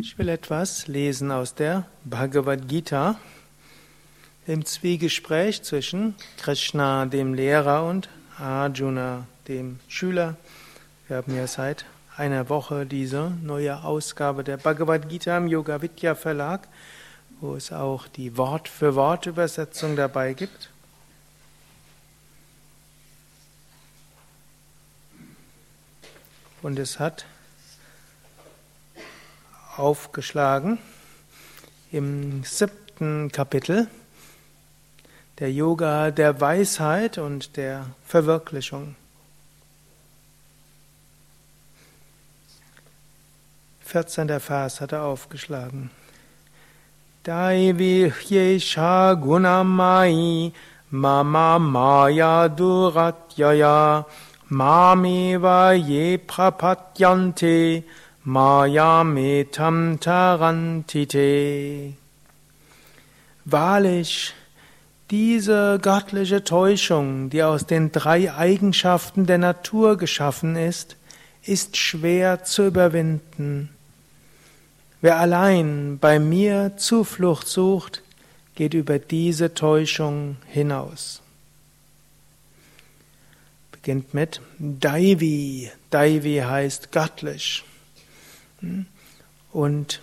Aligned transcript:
Ich 0.00 0.16
will 0.16 0.28
etwas 0.28 0.86
lesen 0.86 1.32
aus 1.32 1.56
der 1.56 1.84
Bhagavad 2.04 2.68
Gita, 2.68 3.18
dem 4.46 4.64
Zwiegespräch 4.64 5.64
zwischen 5.64 6.14
Krishna, 6.36 7.04
dem 7.06 7.34
Lehrer, 7.34 7.84
und 7.84 8.08
Arjuna, 8.38 9.26
dem 9.48 9.80
Schüler. 9.88 10.36
Wir 11.08 11.16
haben 11.16 11.34
ja 11.34 11.48
seit 11.48 11.84
einer 12.16 12.48
Woche 12.48 12.86
diese 12.86 13.32
neue 13.42 13.82
Ausgabe 13.82 14.44
der 14.44 14.58
Bhagavad 14.58 15.08
Gita 15.08 15.36
im 15.36 15.48
Yoga 15.48 15.82
Vidya 15.82 16.14
Verlag, 16.14 16.68
wo 17.40 17.56
es 17.56 17.72
auch 17.72 18.06
die 18.06 18.36
Wort-für-Wort-Übersetzung 18.36 19.96
dabei 19.96 20.32
gibt. 20.32 20.70
Und 26.62 26.78
es 26.78 27.00
hat 27.00 27.26
aufgeschlagen 29.78 30.78
im 31.92 32.42
siebten 32.44 33.30
Kapitel 33.32 33.88
der 35.38 35.52
Yoga 35.52 36.10
der 36.10 36.40
Weisheit 36.40 37.18
und 37.18 37.56
der 37.56 37.86
Verwirklichung. 38.04 38.96
14. 43.84 44.40
Vers 44.40 44.80
hat 44.80 44.92
er 44.92 45.04
aufgeschlagen. 45.04 45.90
Daivi 47.22 48.12
Yesha 48.28 49.14
Gunamai 49.14 50.52
Mama 50.90 51.58
Maya 51.58 52.48
Duratyaya 52.48 54.04
Mameva 54.50 55.72
Ye 55.72 56.18
Prapatyante 56.18 57.84
Maya 58.30 59.04
metam 59.04 59.98
tarantite. 60.00 61.94
Wahrlich, 63.46 64.34
diese 65.10 65.78
göttliche 65.80 66.44
Täuschung, 66.44 67.30
die 67.30 67.42
aus 67.42 67.64
den 67.64 67.90
drei 67.90 68.30
Eigenschaften 68.30 69.24
der 69.24 69.38
Natur 69.38 69.96
geschaffen 69.96 70.56
ist, 70.56 70.96
ist 71.42 71.78
schwer 71.78 72.44
zu 72.44 72.66
überwinden. 72.66 73.70
Wer 75.00 75.16
allein 75.16 75.96
bei 75.98 76.18
mir 76.18 76.76
Zuflucht 76.76 77.48
sucht, 77.48 78.02
geht 78.56 78.74
über 78.74 78.98
diese 78.98 79.54
Täuschung 79.54 80.36
hinaus. 80.48 81.22
Beginnt 83.72 84.12
mit 84.12 84.42
Daivi. 84.58 85.70
Daivi 85.88 86.42
heißt 86.46 86.92
göttlich. 86.92 87.64
Und 89.52 90.00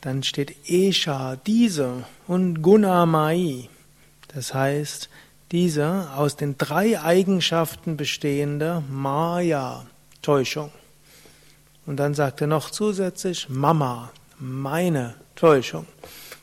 dann 0.00 0.22
steht 0.22 0.68
Esha, 0.68 1.36
diese 1.36 2.04
und 2.26 2.62
Gunamai. 2.62 3.68
Das 4.34 4.54
heißt, 4.54 5.08
diese 5.52 6.10
aus 6.16 6.36
den 6.36 6.56
drei 6.58 7.00
Eigenschaften 7.00 7.96
bestehende 7.96 8.82
Maya, 8.90 9.86
Täuschung. 10.22 10.72
Und 11.86 11.98
dann 11.98 12.14
sagt 12.14 12.40
er 12.40 12.46
noch 12.46 12.70
zusätzlich 12.70 13.48
Mama, 13.48 14.10
meine 14.38 15.14
Täuschung. 15.34 15.86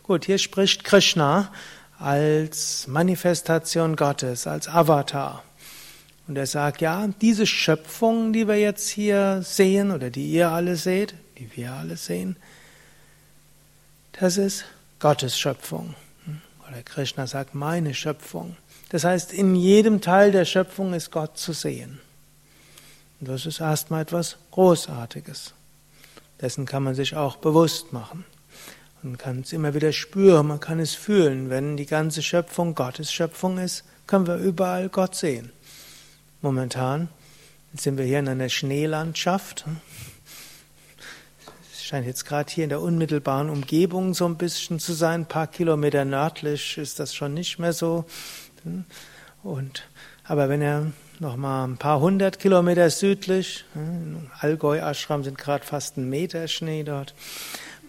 Gut, 0.03 0.25
hier 0.25 0.37
spricht 0.37 0.83
Krishna 0.83 1.51
als 1.97 2.87
Manifestation 2.87 3.95
Gottes, 3.95 4.47
als 4.47 4.67
Avatar. 4.67 5.43
Und 6.29 6.37
er 6.37 6.45
sagt, 6.45 6.79
ja, 6.79 7.07
diese 7.21 7.47
Schöpfung, 7.47 8.33
die 8.33 8.47
wir 8.47 8.59
jetzt 8.59 8.87
hier 8.87 9.41
sehen 9.41 9.89
oder 9.89 10.11
die 10.11 10.29
ihr 10.29 10.51
alle 10.51 10.75
seht, 10.75 11.15
die 11.39 11.49
wir 11.55 11.73
alle 11.73 11.97
sehen, 11.97 12.35
das 14.11 14.37
ist 14.37 14.65
Gottes 14.99 15.39
Schöpfung. 15.39 15.95
Oder 16.67 16.83
Krishna 16.83 17.25
sagt, 17.25 17.55
meine 17.55 17.95
Schöpfung. 17.95 18.57
Das 18.89 19.05
heißt, 19.05 19.33
in 19.33 19.55
jedem 19.55 20.01
Teil 20.01 20.31
der 20.31 20.45
Schöpfung 20.45 20.93
ist 20.93 21.09
Gott 21.09 21.35
zu 21.35 21.51
sehen. 21.51 21.99
Und 23.19 23.27
das 23.27 23.47
ist 23.47 23.59
erstmal 23.59 24.03
etwas 24.03 24.37
Großartiges. 24.51 25.55
Dessen 26.39 26.67
kann 26.67 26.83
man 26.83 26.93
sich 26.93 27.15
auch 27.15 27.37
bewusst 27.37 27.91
machen. 27.91 28.23
Man 29.01 29.17
kann 29.17 29.39
es 29.39 29.51
immer 29.51 29.73
wieder 29.73 29.93
spüren, 29.93 30.45
man 30.45 30.59
kann 30.59 30.79
es 30.79 30.93
fühlen. 30.93 31.49
Wenn 31.49 31.75
die 31.75 31.87
ganze 31.87 32.21
Schöpfung 32.21 32.75
Gottes 32.75 33.11
Schöpfung 33.11 33.57
ist, 33.57 33.83
können 34.05 34.27
wir 34.27 34.35
überall 34.35 34.89
Gott 34.89 35.15
sehen. 35.15 35.51
Momentan 36.41 37.09
sind 37.73 37.97
wir 37.97 38.05
hier 38.05 38.19
in 38.19 38.29
einer 38.29 38.47
Schneelandschaft. 38.47 39.65
Es 41.73 41.83
scheint 41.83 42.07
jetzt 42.07 42.25
gerade 42.25 42.49
hier 42.49 42.63
in 42.63 42.69
der 42.69 42.79
unmittelbaren 42.79 43.49
Umgebung 43.49 44.13
so 44.13 44.25
ein 44.25 44.37
bisschen 44.37 44.79
zu 44.79 44.93
sein. 44.93 45.21
Ein 45.21 45.25
paar 45.25 45.47
Kilometer 45.47 46.05
nördlich 46.05 46.77
ist 46.77 46.99
das 46.99 47.13
schon 47.13 47.33
nicht 47.33 47.59
mehr 47.59 47.73
so. 47.73 48.05
Und, 49.43 49.83
aber 50.23 50.47
wenn 50.47 50.61
er 50.61 50.93
noch 51.19 51.35
mal 51.35 51.65
ein 51.65 51.75
paar 51.75 51.99
hundert 51.99 52.39
Kilometer 52.39 52.89
südlich, 52.89 53.65
in 53.75 54.31
Allgäu 54.39 54.77
Ashram 54.79 55.25
sind 55.25 55.37
gerade 55.37 55.65
fast 55.65 55.97
ein 55.97 56.09
Meter 56.09 56.47
Schnee 56.47 56.83
dort. 56.83 57.13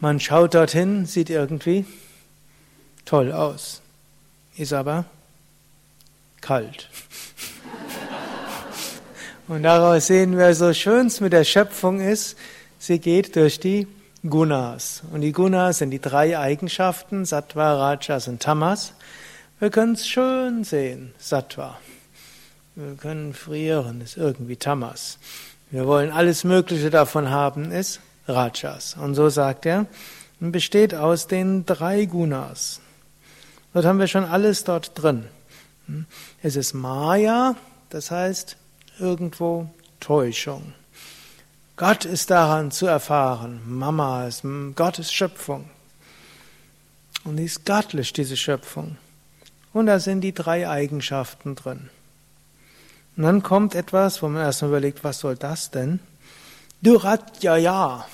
Man 0.00 0.18
schaut 0.18 0.54
dorthin, 0.54 1.06
sieht 1.06 1.30
irgendwie 1.30 1.84
toll 3.04 3.30
aus, 3.30 3.80
ist 4.56 4.72
aber 4.72 5.04
kalt. 6.40 6.88
Und 9.50 9.64
daraus 9.64 10.06
sehen 10.06 10.38
wir, 10.38 10.54
so 10.54 10.72
schön 10.72 11.08
es 11.08 11.20
mit 11.20 11.32
der 11.32 11.42
Schöpfung 11.42 11.98
ist, 12.00 12.38
sie 12.78 13.00
geht 13.00 13.34
durch 13.34 13.58
die 13.58 13.88
Gunas. 14.22 15.02
Und 15.12 15.22
die 15.22 15.32
Gunas 15.32 15.78
sind 15.78 15.90
die 15.90 15.98
drei 15.98 16.38
Eigenschaften, 16.38 17.24
Sattva, 17.24 17.74
Rajas 17.74 18.28
und 18.28 18.40
Tamas. 18.40 18.92
Wir 19.58 19.70
können 19.70 19.94
es 19.94 20.06
schön 20.06 20.62
sehen, 20.62 21.14
Sattva. 21.18 21.80
Wir 22.76 22.94
können 22.94 23.34
frieren, 23.34 24.02
ist 24.02 24.16
irgendwie 24.16 24.54
Tamas. 24.54 25.18
Wir 25.72 25.84
wollen 25.84 26.12
alles 26.12 26.44
Mögliche 26.44 26.90
davon 26.90 27.30
haben, 27.30 27.72
ist 27.72 27.98
Rajas. 28.28 28.94
Und 29.02 29.16
so 29.16 29.30
sagt 29.30 29.66
er, 29.66 29.86
besteht 30.38 30.94
aus 30.94 31.26
den 31.26 31.66
drei 31.66 32.04
Gunas. 32.04 32.80
Dort 33.74 33.84
haben 33.84 33.98
wir 33.98 34.06
schon 34.06 34.26
alles 34.26 34.62
dort 34.62 34.92
drin. 34.94 35.24
Es 36.40 36.54
ist 36.54 36.72
Maya, 36.72 37.56
das 37.88 38.12
heißt 38.12 38.56
irgendwo 39.00 39.68
Täuschung. 39.98 40.72
Gott 41.76 42.04
ist 42.04 42.30
daran 42.30 42.70
zu 42.70 42.86
erfahren. 42.86 43.60
Mama 43.66 44.26
ist 44.26 44.42
Gottes 44.76 45.12
Schöpfung. 45.12 45.70
Und 47.24 47.36
die 47.36 47.44
ist 47.44 47.64
göttlich, 47.64 48.12
diese 48.12 48.36
Schöpfung. 48.36 48.96
Und 49.72 49.86
da 49.86 49.98
sind 49.98 50.20
die 50.20 50.34
drei 50.34 50.68
Eigenschaften 50.68 51.54
drin. 51.54 51.90
Und 53.16 53.22
dann 53.24 53.42
kommt 53.42 53.74
etwas, 53.74 54.22
wo 54.22 54.28
man 54.28 54.42
erstmal 54.42 54.70
überlegt, 54.70 55.04
was 55.04 55.20
soll 55.20 55.36
das 55.36 55.70
denn? 55.70 56.00
Duratjaya, 56.82 58.06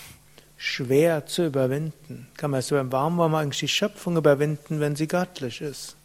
schwer 0.57 1.27
zu 1.27 1.47
überwinden. 1.47 2.29
Kann 2.37 2.51
man 2.51 2.63
warum 2.71 3.17
wollen 3.17 3.33
wir 3.33 3.39
eigentlich 3.39 3.61
die 3.61 3.69
Schöpfung 3.69 4.17
überwinden, 4.17 4.81
wenn 4.81 4.97
sie 4.97 5.07
göttlich 5.07 5.61
ist? 5.61 5.97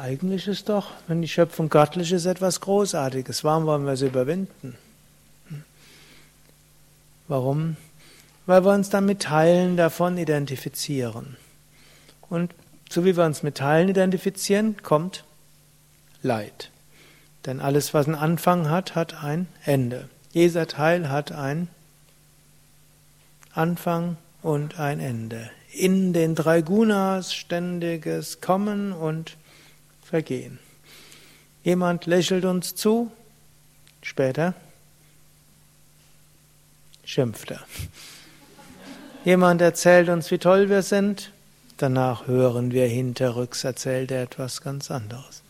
Eigentlich 0.00 0.46
ist 0.46 0.68
doch, 0.68 0.92
wenn 1.08 1.22
die 1.22 1.28
Schöpfung 1.28 1.70
göttlich 1.70 2.12
ist, 2.12 2.24
etwas 2.24 2.60
Großartiges. 2.60 3.42
Warum 3.42 3.66
wollen 3.66 3.84
wir 3.84 3.96
sie 3.96 4.06
überwinden? 4.06 4.76
Warum? 7.26 7.76
Weil 8.46 8.64
wir 8.64 8.72
uns 8.74 8.90
dann 8.90 9.06
mit 9.06 9.22
Teilen 9.22 9.76
davon 9.76 10.16
identifizieren. 10.16 11.36
Und 12.30 12.54
so 12.88 13.04
wie 13.04 13.16
wir 13.16 13.24
uns 13.24 13.42
mit 13.42 13.56
Teilen 13.56 13.88
identifizieren, 13.88 14.76
kommt 14.84 15.24
Leid. 16.22 16.70
Denn 17.44 17.60
alles, 17.60 17.92
was 17.92 18.06
einen 18.06 18.14
Anfang 18.14 18.70
hat, 18.70 18.94
hat 18.94 19.24
ein 19.24 19.48
Ende. 19.64 20.08
Jeder 20.30 20.68
Teil 20.68 21.08
hat 21.08 21.32
ein 21.32 21.66
Anfang 23.52 24.16
und 24.42 24.78
ein 24.78 25.00
Ende. 25.00 25.50
In 25.72 26.12
den 26.12 26.36
drei 26.36 26.62
Gunas 26.62 27.34
ständiges 27.34 28.40
Kommen 28.40 28.92
und 28.92 29.36
vergehen. 30.08 30.58
Jemand 31.62 32.06
lächelt 32.06 32.44
uns 32.44 32.74
zu, 32.74 33.12
später 34.02 34.54
schimpft 37.04 37.50
er. 37.50 37.64
Jemand 39.24 39.60
erzählt 39.60 40.08
uns, 40.08 40.30
wie 40.30 40.38
toll 40.38 40.68
wir 40.68 40.82
sind, 40.82 41.32
danach 41.76 42.26
hören 42.26 42.72
wir 42.72 42.86
hinterrücks, 42.86 43.64
erzählt 43.64 44.10
er 44.10 44.22
etwas 44.22 44.62
ganz 44.62 44.90
anderes. 44.90 45.42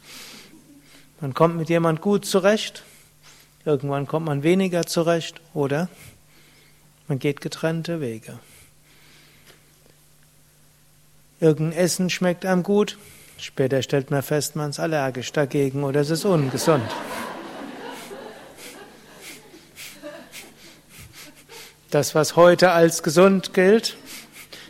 Man 1.21 1.35
kommt 1.35 1.57
mit 1.57 1.69
jemand 1.69 2.01
gut 2.01 2.25
zurecht, 2.25 2.85
irgendwann 3.65 4.07
kommt 4.07 4.27
man 4.27 4.43
weniger 4.43 4.87
zurecht 4.87 5.41
oder 5.55 5.89
man 7.07 7.19
geht 7.19 7.41
getrennte 7.41 8.01
Wege. 8.01 8.39
Irgendein 11.41 11.79
Essen 11.79 12.11
schmeckt 12.11 12.45
einem 12.45 12.63
gut, 12.63 12.99
Später 13.39 13.83
stellt 13.83 14.11
man 14.11 14.23
fest, 14.23 14.57
man 14.57 14.71
ist 14.71 14.81
allergisch 14.81 15.33
dagegen 15.33 15.85
oder 15.85 16.01
es 16.01 16.11
ist 16.11 16.25
ungesund. 16.25 16.83
das, 21.91 22.15
was 22.15 22.37
heute 22.37 22.71
als 22.71 23.03
gesund 23.03 23.53
gilt. 23.55 23.97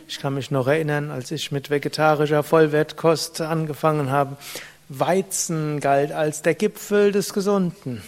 Ich 0.07 0.19
kann 0.19 0.33
mich 0.33 0.49
noch 0.51 0.67
erinnern, 0.67 1.11
als 1.11 1.31
ich 1.31 1.51
mit 1.51 1.69
vegetarischer 1.69 2.43
Vollwertkost 2.43 3.41
angefangen 3.41 4.09
habe, 4.09 4.37
Weizen 4.87 5.81
galt 5.81 6.11
als 6.11 6.41
der 6.41 6.55
Gipfel 6.55 7.11
des 7.11 7.33
Gesunden. 7.33 8.01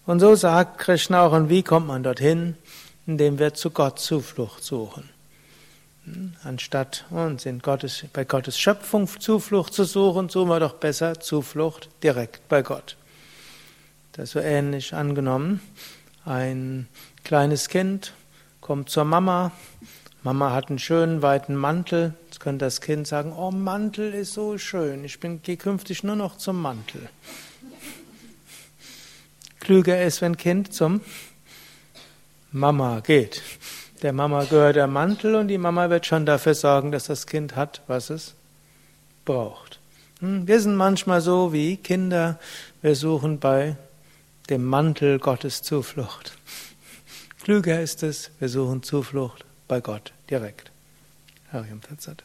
Und 0.06 0.20
so 0.20 0.34
sagt 0.34 0.78
Krishna 0.78 1.22
auch, 1.22 1.32
und 1.32 1.48
wie 1.48 1.62
kommt 1.62 1.88
man 1.88 2.02
dorthin? 2.02 2.56
Indem 3.06 3.40
wir 3.40 3.54
zu 3.54 3.70
Gott 3.70 3.98
Zuflucht 3.98 4.62
suchen. 4.62 5.08
Hm, 6.04 6.34
anstatt 6.44 7.04
uns 7.10 7.46
in 7.46 7.60
Gottes, 7.60 8.04
bei 8.12 8.24
Gottes 8.24 8.58
Schöpfung 8.58 9.08
Zuflucht 9.08 9.74
zu 9.74 9.84
suchen, 9.84 10.28
suchen 10.28 10.48
wir 10.48 10.60
doch 10.60 10.74
besser 10.74 11.18
Zuflucht 11.18 11.88
direkt 12.02 12.48
bei 12.48 12.62
Gott. 12.62 12.96
Das 14.12 14.24
ist 14.24 14.32
so 14.32 14.40
ähnlich 14.40 14.94
angenommen. 14.94 15.60
Ein 16.24 16.86
kleines 17.24 17.68
Kind 17.68 18.12
kommt 18.60 18.88
zur 18.90 19.04
Mama. 19.04 19.50
Mama 20.24 20.52
hat 20.52 20.68
einen 20.68 20.78
schönen 20.78 21.20
weiten 21.20 21.56
Mantel. 21.56 22.14
Jetzt 22.26 22.38
könnte 22.38 22.64
das 22.64 22.80
Kind 22.80 23.08
sagen: 23.08 23.32
Oh, 23.32 23.50
Mantel 23.50 24.14
ist 24.14 24.34
so 24.34 24.56
schön. 24.56 25.04
Ich 25.04 25.18
bin, 25.18 25.42
gehe 25.42 25.56
künftig 25.56 26.04
nur 26.04 26.14
noch 26.14 26.38
zum 26.38 26.62
Mantel. 26.62 27.08
Klüger 29.58 30.00
ist, 30.02 30.22
wenn 30.22 30.36
Kind 30.36 30.72
zum 30.72 31.00
Mama 32.52 33.00
geht. 33.00 33.42
Der 34.02 34.12
Mama 34.12 34.44
gehört 34.44 34.76
der 34.76 34.86
Mantel 34.86 35.34
und 35.34 35.48
die 35.48 35.58
Mama 35.58 35.90
wird 35.90 36.06
schon 36.06 36.26
dafür 36.26 36.54
sorgen, 36.54 36.92
dass 36.92 37.06
das 37.06 37.26
Kind 37.26 37.56
hat, 37.56 37.82
was 37.88 38.10
es 38.10 38.34
braucht. 39.24 39.80
Hm, 40.20 40.46
wir 40.46 40.60
sind 40.60 40.76
manchmal 40.76 41.20
so 41.20 41.52
wie 41.52 41.76
Kinder, 41.76 42.38
wir 42.80 42.94
suchen 42.94 43.40
bei 43.40 43.76
dem 44.50 44.64
Mantel 44.64 45.18
Gottes 45.18 45.62
Zuflucht. 45.62 46.36
Klüger 47.42 47.80
ist 47.80 48.02
es, 48.02 48.30
wir 48.38 48.48
suchen 48.48 48.82
Zuflucht 48.82 49.44
bei 49.72 49.80
Gott 49.80 50.12
direkt. 50.28 50.70
Hariam 51.50 51.80
Tatsat. 51.80 52.22